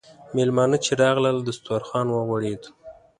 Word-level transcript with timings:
میلمانه 0.35 0.77
چې 0.85 0.91
راغلل، 1.01 1.37
دسترخوان 1.47 2.07
وغوړېد. 2.09 2.63